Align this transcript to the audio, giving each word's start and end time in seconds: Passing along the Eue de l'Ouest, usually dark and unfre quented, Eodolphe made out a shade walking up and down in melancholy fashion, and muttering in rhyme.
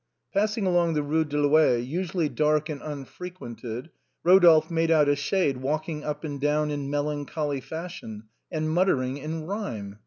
Passing 0.33 0.65
along 0.65 0.95
the 0.95 1.03
Eue 1.03 1.25
de 1.29 1.37
l'Ouest, 1.39 1.85
usually 1.87 2.27
dark 2.27 2.69
and 2.69 2.81
unfre 2.81 3.31
quented, 3.31 3.89
Eodolphe 4.25 4.71
made 4.71 4.89
out 4.89 5.07
a 5.07 5.15
shade 5.15 5.57
walking 5.57 6.03
up 6.03 6.23
and 6.23 6.41
down 6.41 6.71
in 6.71 6.89
melancholy 6.89 7.61
fashion, 7.61 8.23
and 8.51 8.71
muttering 8.71 9.17
in 9.17 9.43
rhyme. 9.45 9.99